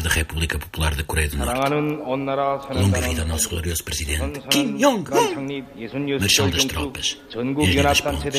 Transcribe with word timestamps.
povo 0.00 0.02
da 0.02 0.10
República 0.10 0.58
Popular 0.58 0.94
da 0.94 1.04
Coreia 1.04 1.28
do 1.28 1.36
Norte. 1.36 1.70
Longa 2.74 3.00
vida 3.00 3.22
ao 3.22 3.28
nosso 3.28 3.48
glorioso 3.48 3.84
presidente 3.84 4.40
Kim 4.48 4.76
Jong-un, 4.76 5.62
marechal 6.18 6.50
das 6.50 6.64
tropas, 6.64 7.18
engenheiro 7.34 7.82
das 7.82 8.00
pontes, 8.00 8.34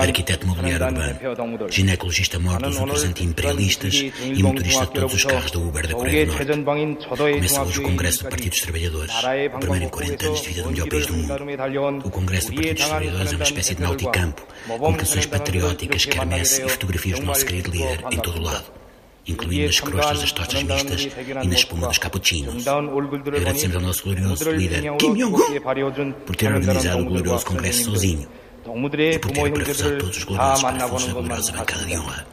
arquiteto 0.00 0.46
mobiliário 0.46 0.86
urbano, 0.86 1.70
ginecologista 1.70 2.38
morto 2.38 2.64
dos 2.64 2.78
representantes 2.78 3.24
imperialistas 3.24 3.94
e 3.94 4.42
motorista 4.42 4.86
de 4.86 4.92
todos 4.92 5.14
os 5.14 5.24
carros 5.24 5.50
da 5.50 5.58
Uber 5.58 5.86
da 5.88 5.94
Coreia 5.94 6.26
do 6.26 6.32
Norte. 6.32 7.08
Começa 7.08 7.62
hoje 7.62 7.80
o 7.80 7.82
Congresso 7.82 8.24
do 8.24 8.30
Partido 8.30 8.50
dos 8.50 8.60
Trabalhadores, 8.60 9.14
o 9.54 9.58
primeiro 9.58 9.84
em 9.84 9.88
40 9.88 10.26
anos 10.26 10.42
de 10.42 10.48
vida 10.48 10.62
do 10.62 10.70
melhor 10.70 10.88
país 10.88 11.06
do 11.06 11.14
mundo. 11.14 12.06
O 12.06 12.10
Congresso 12.10 12.50
do 12.50 12.54
Partido 12.54 12.74
dos 12.74 12.86
Trabalhadores 12.86 13.32
é 13.32 13.36
uma 13.36 13.44
espécie 13.44 13.74
de 13.74 13.82
nauticampo, 13.82 14.46
com 14.78 14.94
canções 14.94 15.26
patrióticas, 15.26 16.04
quermesse 16.04 16.62
e 16.64 16.68
fotografias 16.68 17.18
do 17.18 17.26
nosso 17.26 17.44
querido 17.44 17.70
líder 17.70 18.04
em 18.10 18.18
todo 18.18 18.38
o 18.38 18.42
lado 18.42 18.81
incluindo 19.26 19.66
nas 19.66 19.80
crostas 19.80 20.20
das 20.20 20.32
tostas 20.32 20.62
mistas 20.62 21.08
e 21.42 21.48
na 21.48 21.54
espuma 21.54 21.88
dos 21.88 21.98
cappuccinos. 21.98 22.66
Agradecemos 22.66 23.76
ao 23.76 23.82
nosso 23.82 24.04
glorioso 24.04 24.50
líder 24.50 24.96
Kim 24.98 25.14
Jong-un 25.14 26.12
por 26.26 26.36
ter 26.36 26.52
organizado 26.52 27.02
o 27.02 27.04
glorioso 27.06 27.46
congresso 27.46 27.84
sozinho 27.84 28.28
e 28.64 29.18
por 29.18 29.30
ter 29.32 29.52
parafusado 29.52 29.98
todos 29.98 30.16
os 30.16 30.24
gloriosos 30.24 30.62
parafusos 30.62 31.06
da 31.06 31.12
gloriosa 31.14 31.52
bancada 31.52 31.84
de 31.84 31.96
honra. 31.96 32.26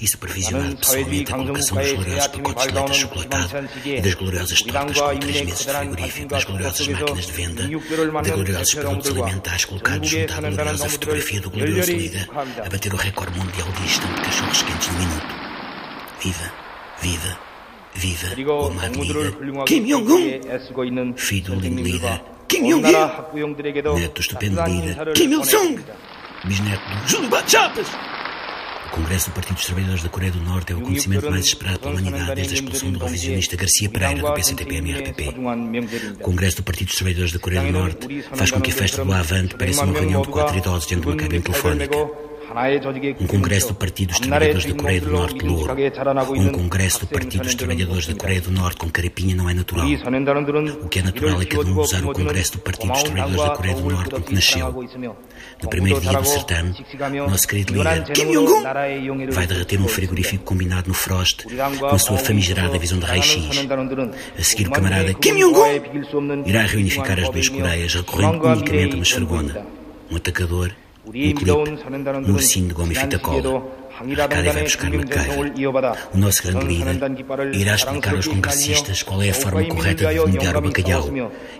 e 0.00 0.08
supervisionado 0.08 0.76
pessoalmente 0.76 1.32
a 1.32 1.36
colocação 1.36 1.76
dos 1.78 1.92
gloriosos 1.92 2.26
pacotes 2.28 2.66
de 2.66 2.72
leite 2.74 2.90
achocolatado 2.90 3.68
e 3.84 4.00
das 4.00 4.14
gloriosas 4.14 4.62
tortas 4.62 5.00
com 5.00 5.18
três 5.18 5.40
meses 5.42 5.66
de 5.66 5.72
frigorífico, 5.72 6.28
das 6.28 6.44
gloriosas 6.44 6.88
máquinas 6.88 7.26
de 7.26 7.32
venda, 7.32 7.62
de 7.62 8.30
gloriosos 8.32 8.74
produtos 8.74 9.10
alimentares 9.10 9.64
colocados 9.64 10.08
junto 10.08 10.32
à 10.32 10.40
gloriosa 10.40 10.88
fotografia 10.88 11.40
do 11.40 11.50
glorioso 11.50 11.92
líder 11.92 12.28
a 12.64 12.68
bater 12.68 12.92
o 12.92 12.96
recorde 12.96 13.38
mundial 13.38 13.68
de 13.72 13.82
instante 13.84 14.14
de 14.14 14.22
cachorros 14.22 14.62
quentes 14.62 14.88
no 14.88 14.98
minuto. 14.98 15.45
Viva, 16.20 16.50
viva, 17.02 17.38
viva 17.94 18.28
Jong-un, 19.86 21.14
filho 21.16 21.54
do 21.54 21.60
líder 21.60 22.22
Kim 22.48 22.68
Jong-il, 22.68 22.92
neto 23.94 24.14
do 24.14 24.20
estupendo 24.20 24.62
líder 24.64 25.12
Kim 25.14 25.32
Il-sung, 25.32 25.78
bisneto 26.44 26.82
do 26.88 27.08
Júlio 27.08 27.30
Chapas. 27.46 27.88
O 28.86 28.90
Congresso 28.96 29.30
do 29.30 29.34
Partido 29.34 29.56
dos 29.56 29.66
Trabalhadores 29.66 30.02
da 30.04 30.08
Coreia 30.08 30.32
do 30.32 30.40
Norte 30.40 30.72
é 30.72 30.76
o 30.76 30.78
acontecimento 30.78 31.28
mais 31.30 31.44
esperado 31.44 31.80
pela 31.80 31.94
humanidade 31.96 32.34
desde 32.36 32.54
a 32.54 32.56
expulsão 32.56 32.92
do 32.92 33.04
revisionista 33.04 33.56
Garcia 33.56 33.90
Pereira 33.90 34.22
do 34.22 34.32
PCTP-MRPP. 34.32 35.34
O 36.14 36.18
Congresso 36.20 36.56
do 36.58 36.62
Partido 36.62 36.86
dos 36.86 36.96
Trabalhadores 36.96 37.32
da 37.32 37.38
Coreia 37.38 37.62
do 37.62 37.72
Norte 37.72 38.22
faz 38.32 38.50
com 38.50 38.60
que 38.60 38.70
a 38.70 38.74
festa 38.74 39.04
do 39.04 39.12
Avante 39.12 39.54
pareça 39.56 39.84
uma 39.84 39.92
reunião 39.92 40.22
de 40.22 40.28
quatro 40.28 40.56
idosos 40.56 40.86
dentro 40.86 41.02
de 41.02 41.08
uma 41.08 41.16
cabine 41.16 41.42
telefónica. 41.42 41.96
Um 43.20 43.26
congresso 43.26 43.68
do 43.68 43.74
Partido 43.74 44.10
dos 44.10 44.20
Trabalhadores 44.20 44.66
da 44.66 44.74
Coreia 44.74 45.00
do 45.00 45.10
Norte 45.10 45.44
louro. 45.44 45.74
Um 46.36 46.48
congresso 46.52 47.00
do 47.00 47.06
Partido 47.06 47.42
dos 47.42 47.54
Trabalhadores 47.54 48.06
da 48.06 48.14
Coreia 48.14 48.40
do 48.40 48.50
Norte 48.50 48.76
com 48.76 48.88
carapinha 48.88 49.34
não 49.34 49.48
é 49.50 49.54
natural. 49.54 49.86
O 50.82 50.88
que 50.88 50.98
é 50.98 51.02
natural 51.02 51.42
é 51.42 51.44
cada 51.44 51.64
um 51.64 51.78
usar 51.78 52.04
o 52.04 52.12
congresso 52.12 52.52
do 52.52 52.58
Partido 52.60 52.92
dos 52.92 53.02
Trabalhadores 53.02 53.42
da 53.42 53.50
Coreia 53.56 53.74
do 53.74 53.90
Norte 53.90 54.10
com 54.10 54.22
que 54.22 54.34
nasceu. 54.34 54.86
No 55.62 55.68
primeiro 55.68 56.00
dia 56.00 56.18
do 56.18 56.24
certame, 56.24 56.74
nosso 57.28 57.48
querido 57.48 57.74
líder 57.74 58.04
Kim 58.12 58.32
Jong-un 58.32 59.30
vai 59.30 59.46
derreter 59.46 59.80
um 59.80 59.88
frigorífico 59.88 60.44
combinado 60.44 60.88
no 60.88 60.94
Frost 60.94 61.44
com 61.78 61.86
a 61.86 61.98
sua 61.98 62.18
famigerada 62.18 62.78
visão 62.78 62.98
de 62.98 63.06
raio-x. 63.06 63.48
A 64.38 64.42
seguir, 64.42 64.68
o 64.68 64.70
camarada 64.70 65.14
Kim 65.14 65.34
Jong-un 65.36 66.42
irá 66.46 66.62
reunificar 66.62 67.18
as 67.18 67.28
duas 67.30 67.48
Coreias 67.48 67.94
recorrendo 67.94 68.46
unicamente 68.46 68.92
a 68.92 68.96
uma 68.96 69.02
esfregona. 69.02 69.66
Um 70.10 70.16
atacador 70.16 70.72
um 71.06 71.10
clipe, 71.10 71.50
um 71.50 72.32
ursinho 72.32 72.68
de 72.68 72.74
goma 72.74 72.92
e 72.92 72.96
fita 72.96 73.18
cola. 73.18 73.62
Arcádia 73.98 74.52
vai 74.52 74.62
buscar 74.64 74.92
uma 74.92 75.04
queira. 75.04 75.96
O 76.12 76.18
nosso 76.18 76.42
grande 76.42 76.66
líder 76.66 77.54
irá 77.54 77.74
explicar 77.76 78.14
aos 78.14 78.26
congressistas 78.26 79.02
qual 79.02 79.22
é 79.22 79.30
a 79.30 79.34
forma 79.34 79.64
correta 79.64 80.06
de 80.08 80.14
demolhar 80.14 80.56
o 80.56 80.60
bacalhau 80.60 81.08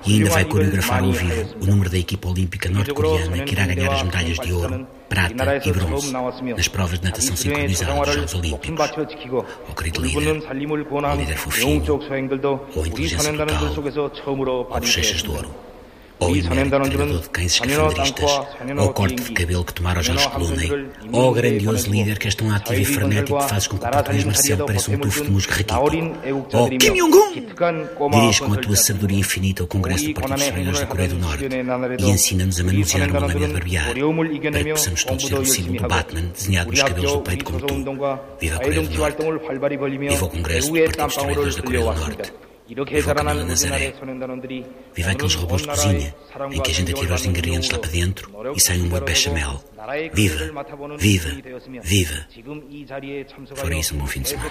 e 0.05 0.15
ainda 0.15 0.31
vai 0.31 0.45
coreografar 0.45 1.03
ao 1.03 1.13
vivo 1.13 1.49
o 1.63 1.67
número 1.67 1.89
da 1.89 1.99
equipa 1.99 2.29
olímpica 2.29 2.69
norte-coreana 2.69 3.45
que 3.45 3.55
irá 3.55 3.67
ganhar 3.67 3.93
as 3.93 4.03
medalhas 4.03 4.39
de 4.39 4.53
ouro, 4.53 4.87
prata 5.09 5.63
e 5.65 5.73
bronze 5.73 6.13
nas 6.13 6.69
provas 6.69 6.99
de 6.99 7.07
natação 7.07 7.37
sincronizada 7.37 8.05
dos 8.05 8.15
Jogos 8.15 8.35
Olímpicos. 8.35 8.91
O 9.71 9.75
querido 9.75 10.03
líder, 10.03 10.43
o 10.43 11.17
líder 11.17 11.37
fofinho, 11.37 11.83
ou 12.75 12.83
a 12.83 12.87
inteligência 12.89 13.33
brutal, 13.33 13.75
ou 14.59 14.81
bochechas 14.81 15.23
de 15.23 15.31
ouro 15.31 15.49
ou 16.19 16.35
inerte 16.35 16.71
treinador 16.71 17.21
de 17.21 17.29
cães 17.29 17.53
escafandristas, 17.53 18.31
ou 18.79 18.93
corte 18.93 19.23
de 19.23 19.33
cabelo 19.33 19.65
que 19.65 19.75
tomaram 19.75 20.03
Jorge 20.03 20.29
Clooney, 20.31 20.89
ou 21.13 21.33
grandioso 21.33 21.91
líder 21.91 22.19
que 22.19 22.27
és 22.27 22.35
tão 22.35 22.51
ativo 22.55 22.81
e 22.81 22.85
frenético 22.85 23.39
que 23.39 23.49
fazes 23.49 23.69
com 23.69 23.79
que 23.79 23.87
o 23.87 23.91
português 23.91 24.25
Marcelo 24.25 24.67
pareça 24.67 24.91
um 24.91 24.99
tufo 24.99 25.25
de 25.25 25.31
musgo 25.31 25.53
raquítico, 25.53 25.81
ou 26.53 26.71
Kim 26.71 26.95
Jong-un, 26.95 28.11
dirige 28.11 28.41
com 28.43 28.53
a 28.53 28.57
tua 28.57 28.77
sabedoria 28.77 29.19
infinita 29.19 29.63
ao 29.63 29.67
Congresso 29.67 30.07
do 30.07 30.15
Partido 30.15 30.37
dos 30.37 30.45
Trabalhadores 30.47 30.81
da 30.81 30.87
Coreia 30.87 31.09
do 31.09 31.19
Norte 31.19 31.49
e 31.99 32.11
ensina-nos 32.11 32.61
a 32.61 32.65
manusear 32.65 33.11
uma 33.11 33.21
lâmina 33.21 33.47
de 33.47 33.53
barbear 33.53 33.95
para 33.95 34.65
que 34.65 34.71
possamos 34.71 35.05
todos 35.05 35.25
ter 35.25 35.39
o 35.39 35.45
símbolo 35.45 35.79
do 35.83 35.89
Batman 35.89 36.23
desenhado 36.35 36.71
nos 36.71 36.83
cabelos 36.83 37.13
do 37.13 37.21
peito 37.21 37.45
como 37.45 37.61
tu. 37.61 37.75
Viva 38.41 38.57
a 38.57 38.61
Coreia 38.61 38.83
do 38.83 38.99
Norte! 38.99 39.17
Viva 40.09 40.25
o 40.25 40.29
Congresso 40.31 40.73
do 40.73 40.79
Partido 40.81 41.05
dos 41.05 41.15
Trabalhadores 41.15 41.57
da 41.57 41.63
Coreia 41.63 41.85
do 41.85 42.01
Norte! 42.01 42.33
Viva 42.69 43.13
o 43.13 43.15
Camilo 43.15 43.47
Nazaré. 43.47 43.95
Viva 44.95 45.11
aqueles 45.13 45.35
robôs 45.35 45.63
de 45.63 45.69
cozinha 45.69 46.15
em 46.51 46.61
que 46.61 46.71
a 46.71 46.75
gente 46.75 46.93
atira 46.93 47.15
os 47.15 47.25
ingredientes 47.27 47.71
lá 47.71 47.79
para 47.79 47.91
dentro 47.91 48.31
e 48.57 48.61
sai 48.61 48.81
um 48.81 48.89
bom 48.89 49.01
bechamel. 49.01 49.63
Viva, 50.13 50.51
viva, 50.99 51.29
viva. 51.83 52.27
Fora 53.55 53.75
isso, 53.77 53.95
um 53.95 53.99
bom 53.99 54.07
fim 54.07 54.23
de 54.23 54.31
semana. 54.31 54.51